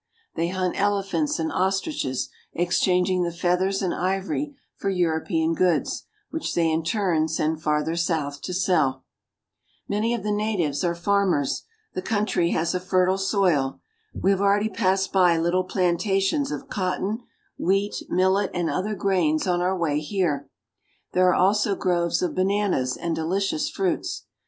[0.33, 6.71] They hunt elephants and ostriches, exchanging the feathers and ivory for European goods, which they
[6.71, 9.05] in turn send farther south to sell.
[9.87, 11.65] Many of the natives are farmers.
[11.93, 13.79] The country has a fertile soil.
[14.19, 17.19] We have already passed by little plantations of cotton,
[17.59, 20.49] wheat, millet, and other grains on our way here;
[21.13, 24.25] there are also groves of bananas and delicious fruits.